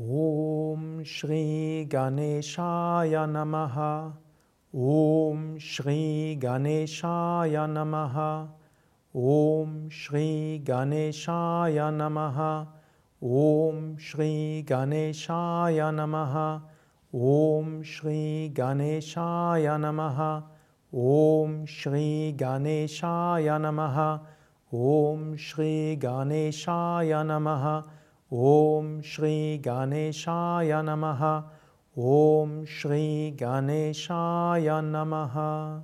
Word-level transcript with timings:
ॐ 0.00 1.02
श्रीगणेशाय 1.06 3.16
नमः। 3.16 4.12
ॐ 4.74 5.58
श्रीगणेशाय 5.58 7.58
नमः। 7.58 8.46
ॐ 9.16 9.88
श्रीगणेशाय 9.88 11.78
नमः। 11.82 12.66
ॐ 13.24 13.96
श्रीगणेशाय 13.96 15.80
नमः। 15.80 16.60
ॐ 17.14 17.82
श्रीगणेशाय 17.82 19.78
नमः। 19.78 20.42
ॐ 20.94 21.64
श्रीगणेशाय 21.64 23.58
नमः। 23.58 24.18
ॐ 24.74 25.36
श्रीगणेशाय 25.36 27.12
नमः। 27.16 27.82
Om 28.30 29.00
Shri 29.02 29.58
Ganeshaya 29.62 30.82
Namaha. 30.84 31.44
Om 31.96 32.66
Shri 32.66 33.34
Ganeshaya 33.34 34.82
Namaha. 34.84 35.82